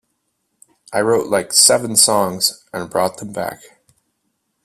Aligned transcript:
I 0.91 1.01
wrote, 1.01 1.29
like, 1.29 1.53
seven 1.53 1.95
songs 1.95 2.65
and 2.73 2.89
brought 2.89 3.17
them 3.17 3.31
back. 3.33 3.61